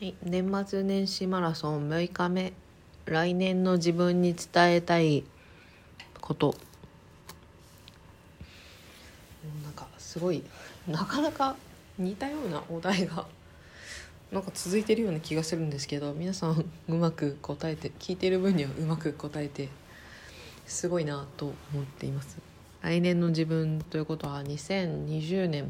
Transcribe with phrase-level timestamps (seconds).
[0.00, 2.54] はい、年末年始マラソン6日目。
[3.04, 5.24] 来年の自分に伝えたい
[6.22, 6.54] こと。
[9.62, 10.42] なんかすごい
[10.88, 11.54] なかなか
[11.98, 13.26] 似たようなお題が
[14.32, 19.68] なんか続いてるような気がするんですけど皆さんうまく答えて聞いてる分にはうまく答えて
[20.64, 22.38] すごいなと思っています。
[22.80, 25.64] 来年の自分ということは2020年。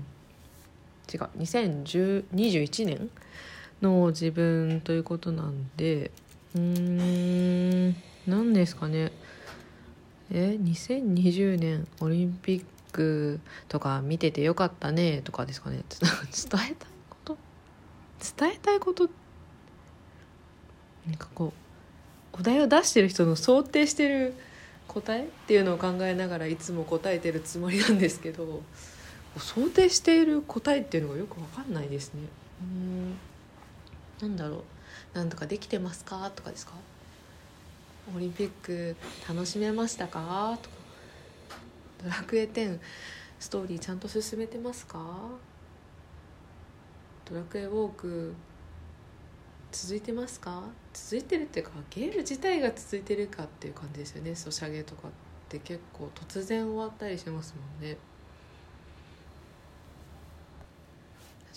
[1.13, 3.11] 違う2021年
[3.83, 6.11] の自分ということなんで
[6.55, 7.97] うーん
[8.27, 9.13] 何ですかね。
[10.33, 15.83] え2020年オリンピックとか見ててよかったねとかですかね。
[16.51, 17.39] 伝えたいこと？
[18.39, 19.09] 伝えたいこと？
[21.07, 21.53] なんかこ
[22.35, 24.35] うお題を出してる人の想定してる
[24.87, 28.63] 答えっていうのを考えながらいつも答えてるつもりなんですけど
[29.39, 32.21] 想定している答えっていうのがよく分かんないですね。
[32.63, 33.15] うん。
[34.23, 34.63] なんだろう。
[35.15, 36.31] なんとかできてますか？
[36.35, 36.73] とかですか？
[38.15, 38.97] オリンピック
[39.29, 40.59] 楽しめましたか？
[40.63, 40.77] とか。
[42.03, 42.79] ドラクエ10
[43.39, 44.99] ストーリーちゃんと進めてますか？
[47.25, 48.35] ドラクエウォーク
[49.71, 50.65] 続いてますか？
[50.93, 54.35] 続いてるっていうかゲーム自体が続いてるかっていう感じですよね。
[54.35, 55.11] ソシャゲとかっ
[55.49, 57.97] て結構突然終わったりしますもんね。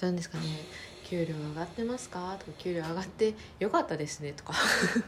[0.01, 0.43] なんですかね。
[1.13, 2.35] 給料上がってますか？
[2.39, 4.33] とか給料上がってよかったですね。
[4.33, 4.53] とか。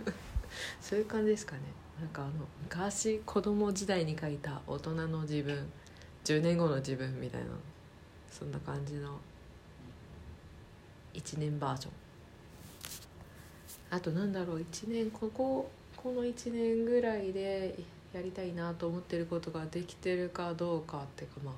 [0.79, 1.61] そういう感じですかね。
[1.99, 5.71] なんかあの昔子供時代に書いた大人の自分
[6.23, 7.47] 10年後の自分みたいな
[8.29, 9.19] そんな感じの
[11.15, 11.93] 1年バージョン。
[13.89, 17.79] あとなんだろう1年こここの1年ぐらいで
[18.13, 21.55] やりたいなと思ってることができてるかどうかっていうかまあ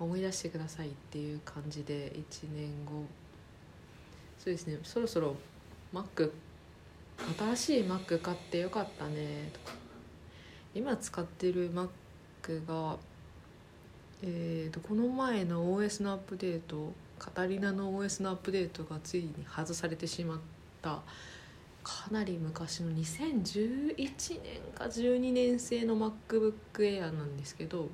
[0.00, 3.04] 思い出してくださいっていう感じで1年後
[4.44, 4.78] そうですね。
[4.82, 5.36] そろそろ
[5.94, 6.30] Mac
[7.38, 9.74] 新しい Mac 買ってよかったねとか
[10.74, 11.88] 今使ってる Mac
[12.66, 12.98] が
[14.22, 20.38] えーとこの前の OS のアップデートカタリナの OS のアップデートがついに外されてしまっ
[20.82, 21.00] た。
[21.82, 27.88] かなり昔の2011年か12年製の MacBook Air なんですけど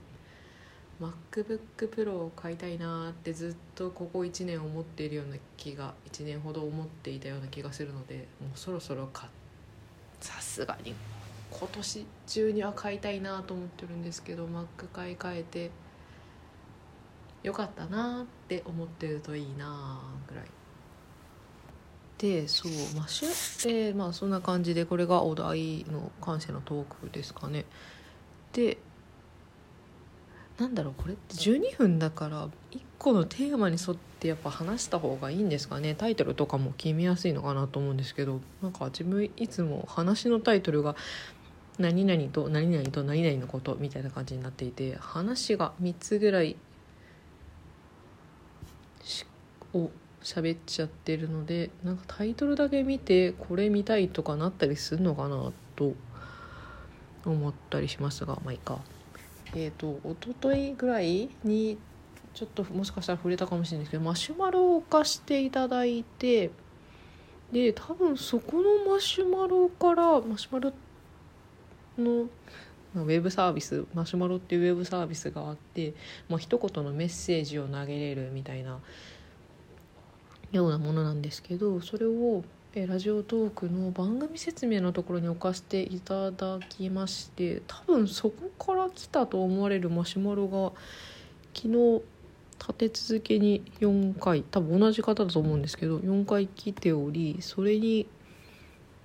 [1.01, 9.29] MacBookPro を買いたいなってずっとここ1年思っているような気が1年ほど思っていたような気がするのでもうそろそろか
[10.21, 10.95] さすがに
[11.51, 15.71] 今年中には買いたいなと思ってるんですけど Mac 買い替えて
[17.43, 20.45] よかったなって思ってるといいなぐらい。
[22.19, 27.65] でそうマッシュでまあそんな感じでこれがお題の感謝のトークですかね。
[28.53, 28.77] で
[30.61, 31.35] なんだろうこれって。
[31.35, 32.51] 12分だから1
[32.99, 35.95] 個のテーマに沿ってやっぱ話した方がいいんですかね。
[35.95, 38.41] タイトルとかも決めやすいのかなと思うんですけど。
[38.63, 40.97] なんか自分いつも話のタイトルが
[41.81, 46.57] 「何々と何々と何々のこと」みたいな感じになっていて話が3つぐらい
[49.73, 49.91] を
[50.23, 55.95] 喋っちゃってるのでなんかタイトルだけ見てこれ見たいとかなったりするのかなと
[57.25, 58.79] 思ったりしますがまあいいか。
[59.55, 61.79] えーと、と一昨日ぐらいに
[62.35, 66.51] ちょっともしかしたら触れたかもしれないですけどマシュマロを貸していただいて
[67.53, 70.73] で多分そこのマシュマロからマシュマロ
[71.99, 72.29] の
[72.95, 75.95] ウェブサービスマシュマロっていうウェブサービスがあって、
[76.29, 78.79] まあ一言のメッセージを投げれるみたいな
[80.53, 90.71] ようなものなんですけどそれをえラジオトークの番組説明のところに置かせていただきまして多分そこから来たと思われるマシュマロが
[91.53, 92.03] 昨日
[92.61, 98.07] 立て続けに4回多分同じ方だと思うんですけど4回来ておりそれに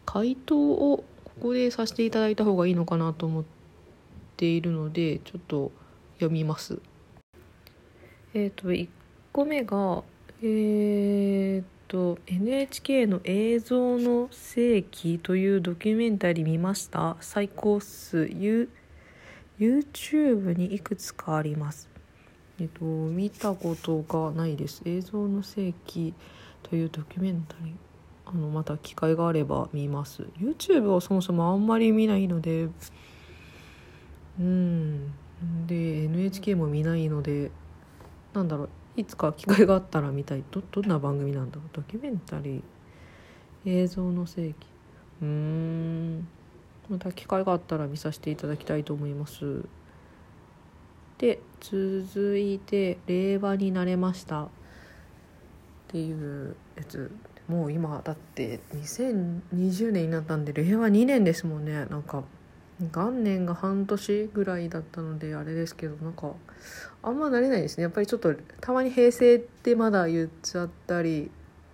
[0.05, 3.43] 回答をここでさせていただいた方がいいのかなと思っ
[4.37, 5.71] ているのでちょっと
[6.17, 6.79] 読みます。
[8.35, 8.87] えっ、ー、と1
[9.33, 10.03] 個目が
[10.41, 10.47] えー、
[11.87, 17.17] と NHK の「映像の世紀」というドキュメンタリー見ました？
[17.21, 18.29] 最高数
[19.59, 21.89] YouTube にいくつかあります。
[22.59, 24.81] えっと見たことがないです。
[24.85, 26.13] 映像の世紀
[26.63, 27.73] というドキュメンタリー。
[28.27, 30.23] あのまた機会があれば見ます。
[30.39, 32.69] YouTube はそもそもあんまり見ないので。
[34.39, 35.11] うん。
[35.67, 37.51] で NHK も見ないので。
[38.33, 38.69] なんだろう。
[38.97, 40.43] いつか機会があったら見たい。
[40.51, 41.69] どどんな番組なんだろう？
[41.73, 42.61] ドキュメンタリー。
[43.65, 44.55] 映像の世紀。
[45.21, 46.27] うーん。
[46.89, 49.63] また機会があったら見させていただきたいと思います。
[51.17, 54.49] で続いて「令和になれました」っ
[55.87, 57.11] ていうやつ。
[57.47, 61.85] もう今だって2020年になったんで令和2年ですもんね。
[61.85, 62.23] なんか
[62.79, 66.33] 元年が半年ぐらいだったのであれですけどなんか
[67.01, 67.83] あんま慣れないですね。
[67.83, 71.31] やっぱりちょっとたまに平成ってまだ言っちゃったり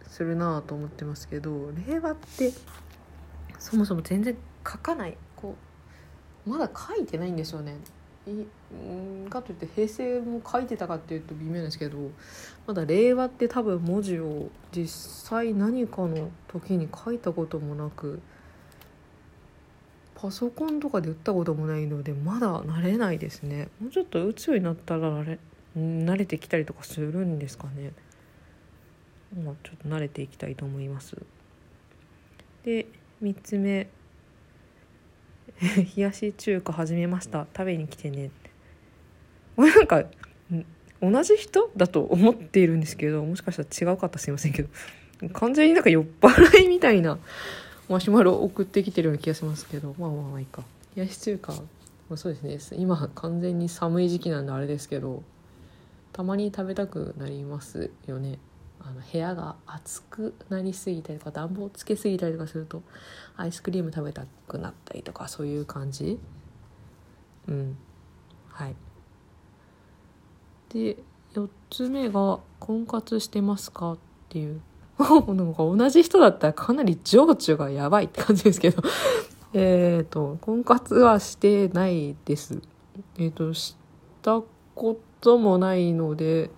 [0.07, 2.51] するなと思ってますけど令和って
[3.57, 4.35] そもそも全然
[4.67, 5.17] 書かない。
[5.35, 5.55] こ
[6.45, 7.77] うまだ書いてないんですよね。
[8.27, 8.45] い
[9.29, 12.11] かといって平成も書いてたかっていうと微妙ですけど
[12.67, 14.87] まだ令和って多分文字を実
[15.27, 18.21] 際何かの時に書いたこともなく
[20.21, 23.69] パソコンとかで打ったこともないのでまだ慣れないですね。
[23.79, 25.39] もうちょっと打つようになったら慣れ
[25.75, 27.91] 慣れてきたりとかするんですかね。
[29.43, 31.17] まあちょっと慣れていきたいと思います。
[32.63, 32.85] で
[33.23, 33.87] 3つ目。
[35.61, 37.47] 冷やし中華始めました。
[37.55, 38.29] 食べに来てね。
[39.55, 40.05] これなんか
[41.01, 44.69] 同じ人だと思っているんですけどもしかしたら違うかったすいませんけど
[45.33, 47.17] 完全になんか酔っ払いみたいな
[47.89, 49.95] マシュマロ送ってきてるような気がしますけど。
[49.97, 50.63] まあまあまあいいか。
[50.95, 51.63] 冷やし中華、ま
[52.11, 52.77] あ、そうですね。
[52.79, 55.23] 今完全に寒い時期なんであれですけど
[56.13, 58.39] たまに食べたくなりますよね。
[58.83, 62.81] あの部屋が暑くなりすぎたりとか暖房つけすぎたりとかすると
[63.37, 66.19] アイスクリーム食べたくなったりとかそういう感じ。
[67.47, 67.77] うん。
[68.49, 68.75] はい。
[70.73, 70.97] で
[71.33, 73.97] 4つ目が「婚活してますか?」っ
[74.29, 74.61] ていう。
[75.01, 78.81] なんか同じ人だったらかなり情緒がやばいって感じですけど。
[79.53, 82.61] えっと婚活はしてないです。
[83.17, 83.75] えっ、ー、とし
[84.21, 84.41] た
[84.75, 86.49] こともないので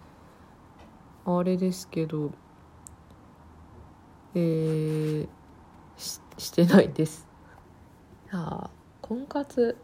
[1.26, 2.32] あれですけど
[4.36, 5.28] えー、
[5.98, 7.28] ししてないです。
[8.32, 8.70] あ
[9.02, 9.78] 婚活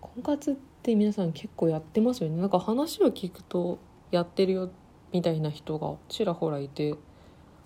[0.00, 2.40] 婚活って皆さん結構やってますよね。
[2.40, 3.78] なんか話を聞くと
[4.10, 4.81] やってるよって
[5.12, 6.94] みたいな人がちらほらいて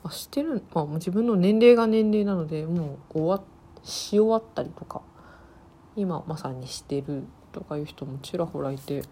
[0.05, 3.43] あしてる、まあ、自分の年齢が年齢なのでもう終わ
[3.83, 5.03] し終わったりとか
[5.95, 9.03] 今まさにしてるとかいう人もちらほらいて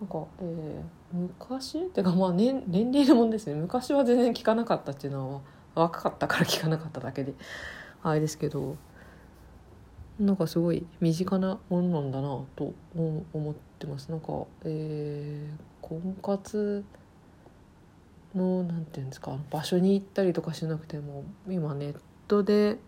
[0.00, 1.78] なんか、えー、昔？
[1.78, 3.54] っていうかまあ年年齢のもんですね。
[3.54, 5.40] 昔は全然聞かなかったっていうのは
[5.74, 7.34] 若かったから聞かなかっただけで
[8.02, 8.76] あれですけど
[10.18, 16.84] なんかすごい身近なものなんだなと思ってますなんか、えー、婚活
[18.34, 22.78] のなんていうんですか場所に行ったりとかしなくても今ネットで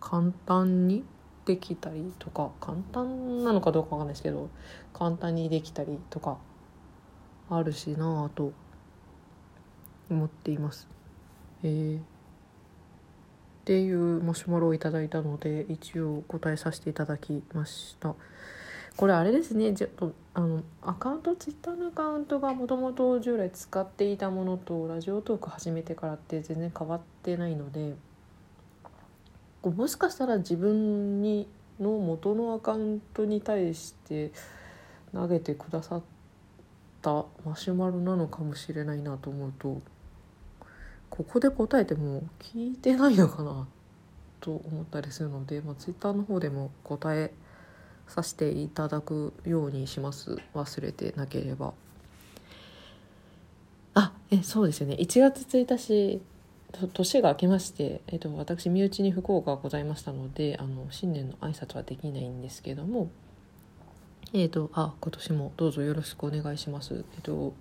[0.00, 1.04] 簡単に
[1.44, 4.48] できたりとか簡単なのかどうかわかんないですけど
[4.92, 6.38] 簡単にできたりとか
[7.50, 8.52] あるしなぁと
[10.10, 10.88] 思っています。
[11.62, 12.00] えー、
[13.68, 18.14] っていうマシュマロをいただいたので一応答えさせていただきました。
[18.96, 27.94] これあれですねちょっとあのアカウントツイッターのアカウントがもともと従来使っていたものとラジオトーク始めてからって全然変わってないので
[29.62, 31.46] もしかしたら自分に
[31.78, 34.32] の元のアカウントに対して
[35.12, 36.02] 投げてくださっ
[37.02, 39.82] たマシュマロなのかもしれないなと思うと
[41.10, 43.66] ここで答えても聞いてないのかな
[44.40, 47.32] と思ったりするので、まあ、ツイッターの方でも答え
[48.06, 50.38] させていただくようにします。
[50.54, 51.74] 忘れてなければ。
[53.94, 54.96] あえそうですよね。
[54.98, 56.20] 1月1日
[56.92, 63.10] 年が明けまして、えっと、私身内に不幸がございましたのであの新年の挨拶はできないんですけども
[64.34, 66.94] えっ、とあ今年もどうぞよろしくお願いします。
[67.14, 67.54] えっ、と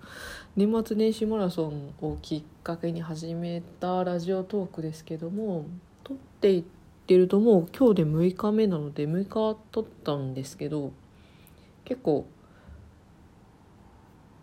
[0.57, 5.65] 年末年始マラソンをきっかけに始めたラジオトークですけども
[6.03, 6.63] 撮っていっ
[7.05, 10.91] てるともう今日で6日目なので6日撮ったんですけど
[11.85, 12.25] 結構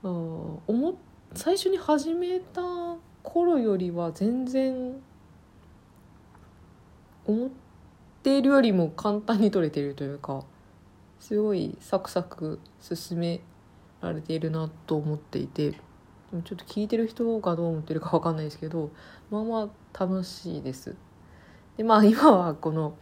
[0.03, 0.99] あ思
[1.35, 2.63] 最初に始めた
[3.23, 4.95] 頃よりは全然
[7.27, 7.51] 思っ
[8.23, 10.43] ているよりも簡単に取れてるというか
[11.25, 13.41] すごいサクサク進め
[14.03, 18.91] られているなと思っていてちょっと聞いてる人がどう思ってるか分かんないですけど
[19.31, 20.95] まあまあ楽しいです。
[21.79, 22.95] でまあ今はこの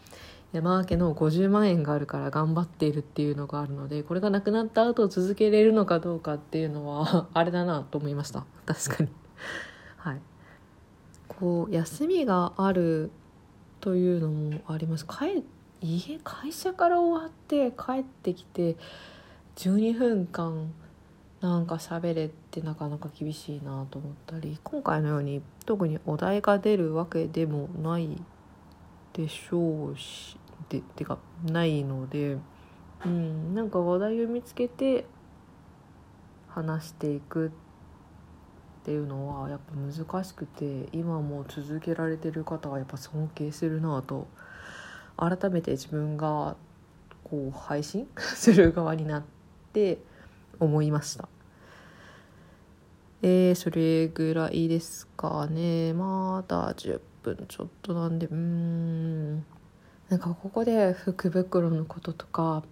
[0.53, 8.47] 山分けの50万円があるから頑張っているっていうのがあるのでこれがなくなった後続けれるのかどうかっていうのはあれだなと思いました。
[8.67, 9.09] 確かに。
[9.97, 10.21] はい。
[11.27, 13.11] こう休みがある
[13.81, 15.05] というのもあります。
[15.05, 15.43] 帰
[15.83, 18.77] 家会社から終わって帰ってきて
[19.57, 20.73] 12分間
[21.41, 28.09] なんか喋れってなかなか厳しいなと思ったり今回のように特にお題が出るわけでもない
[29.13, 30.37] でしょうし
[30.69, 32.37] でてかないので、
[33.05, 35.05] うん、なんか話題を見つけて
[36.49, 37.51] 話していくっ
[38.85, 44.29] ていうのはやっぱ難しくて今も続けられてる方はやっぱ尊敬するなと
[45.17, 46.57] 改めて自分が
[47.25, 48.09] こう配信？
[48.19, 49.23] する側になっ
[49.73, 49.99] て
[50.61, 51.29] 思いました。
[53.23, 55.93] えー、それぐらいですかね。
[55.93, 59.37] まだ10分ちょっとなんでうん。
[60.09, 62.65] なんかここで福袋のこととか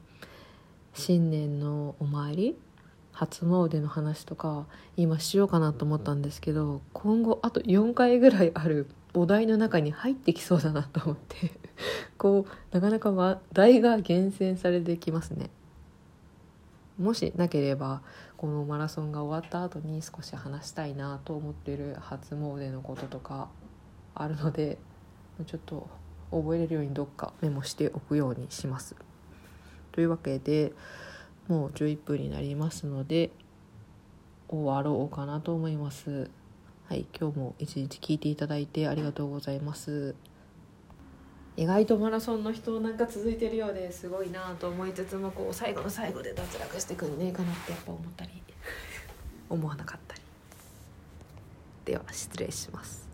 [0.92, 2.56] 新年のお参り？
[3.12, 4.66] 初詣の話とか
[4.96, 11.52] 今しようかなと思ったんですけど今後あと4回ぐらいあるお題の中に入ってきそうだなと思って
[12.16, 15.50] こうなかなか話題が厳選されてきますね
[16.98, 18.02] もしなければ
[18.36, 23.48] このマラソンが終わった後に少し話したいなと思ってる初詣のこととか
[24.14, 24.78] あるので
[25.46, 25.88] ちょっと
[26.30, 28.94] 覚えれるようにどっかメモしておくようにします。
[29.92, 30.72] というわけで
[31.48, 33.30] もう11分になりますので
[34.48, 36.30] 終わろうかなと思います
[36.90, 40.16] はい今日も一日聞いていただいてありがとうございます。
[41.56, 48.32] 意外とマラソンの人なんか続いてるようですごいなと思いつつもこう最後の最後で脱落してくんねえかなってやっぱ思ったり
[49.48, 50.20] 思わなかったり。
[51.84, 53.09] では失礼します。